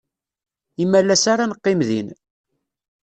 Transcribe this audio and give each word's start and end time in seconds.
Imalas 0.85 1.23
ara 1.33 1.45
neqqim 1.49 1.79
din. 1.87 2.07